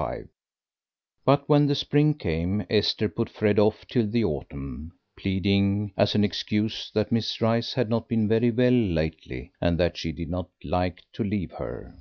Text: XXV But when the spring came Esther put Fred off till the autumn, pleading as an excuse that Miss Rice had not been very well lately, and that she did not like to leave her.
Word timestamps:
XXV 0.00 0.28
But 1.26 1.46
when 1.46 1.66
the 1.66 1.74
spring 1.74 2.14
came 2.14 2.64
Esther 2.70 3.06
put 3.06 3.28
Fred 3.28 3.58
off 3.58 3.86
till 3.86 4.06
the 4.06 4.24
autumn, 4.24 4.92
pleading 5.14 5.92
as 5.94 6.14
an 6.14 6.24
excuse 6.24 6.90
that 6.94 7.12
Miss 7.12 7.38
Rice 7.42 7.74
had 7.74 7.90
not 7.90 8.08
been 8.08 8.26
very 8.26 8.50
well 8.50 8.72
lately, 8.72 9.52
and 9.60 9.76
that 9.78 9.98
she 9.98 10.10
did 10.12 10.30
not 10.30 10.48
like 10.64 11.02
to 11.12 11.22
leave 11.22 11.52
her. 11.52 11.98